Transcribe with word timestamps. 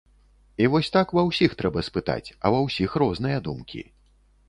І 0.61 0.69
вось 0.75 0.89
так 0.95 1.13
ва 1.17 1.25
ўсіх 1.29 1.51
трэба 1.61 1.85
спытаць, 1.91 2.33
а 2.43 2.55
ва 2.57 2.65
ўсіх 2.67 2.99
розныя 3.05 3.37
думкі. 3.51 3.89